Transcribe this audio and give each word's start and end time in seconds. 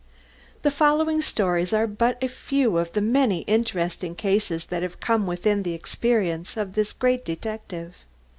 The 0.63 0.71
following 0.71 1.21
stories 1.21 1.73
are 1.73 1.85
but 1.85 2.17
a 2.23 2.27
few 2.27 2.79
of 2.79 2.93
the 2.93 3.01
many 3.01 3.41
interesting 3.41 4.15
cases 4.15 4.65
that 4.65 4.81
have 4.81 4.99
come 4.99 5.27
within 5.27 5.61
the 5.61 5.75
experience 5.75 6.57
of 6.57 6.73
this 6.73 6.91
great 6.91 7.23
detective. 7.23 7.93